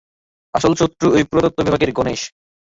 আসল 0.53 0.73
শত্রু 0.79 1.07
ঐ 1.11 1.19
পুরাতত্ত্ব 1.29 1.59
বিভাগের, 1.65 1.91
গ্যানেশ। 1.91 2.21